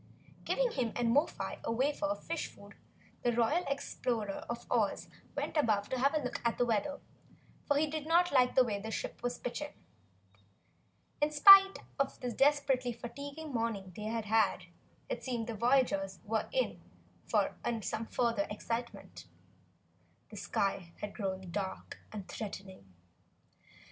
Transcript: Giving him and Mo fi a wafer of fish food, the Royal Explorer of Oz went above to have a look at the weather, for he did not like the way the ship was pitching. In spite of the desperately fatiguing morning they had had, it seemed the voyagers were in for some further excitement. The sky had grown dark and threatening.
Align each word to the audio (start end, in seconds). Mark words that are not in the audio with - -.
Giving 0.45 0.71
him 0.71 0.93
and 0.95 1.11
Mo 1.11 1.27
fi 1.27 1.59
a 1.63 1.71
wafer 1.71 2.07
of 2.07 2.23
fish 2.23 2.47
food, 2.47 2.73
the 3.21 3.31
Royal 3.33 3.63
Explorer 3.67 4.47
of 4.49 4.65
Oz 4.71 5.07
went 5.35 5.55
above 5.55 5.89
to 5.89 5.99
have 5.99 6.15
a 6.15 6.19
look 6.23 6.41
at 6.43 6.57
the 6.57 6.65
weather, 6.65 6.99
for 7.67 7.77
he 7.77 7.85
did 7.85 8.07
not 8.07 8.31
like 8.31 8.55
the 8.55 8.63
way 8.63 8.79
the 8.79 8.89
ship 8.89 9.21
was 9.21 9.37
pitching. 9.37 9.75
In 11.21 11.29
spite 11.29 11.77
of 11.99 12.19
the 12.19 12.31
desperately 12.31 12.91
fatiguing 12.91 13.53
morning 13.53 13.93
they 13.95 14.05
had 14.05 14.25
had, 14.25 14.63
it 15.07 15.23
seemed 15.23 15.45
the 15.45 15.53
voyagers 15.53 16.17
were 16.23 16.47
in 16.51 16.81
for 17.27 17.53
some 17.81 18.07
further 18.07 18.47
excitement. 18.49 19.27
The 20.31 20.37
sky 20.37 20.93
had 21.01 21.13
grown 21.13 21.51
dark 21.51 21.99
and 22.11 22.27
threatening. 22.27 22.91